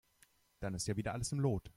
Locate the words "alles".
1.13-1.31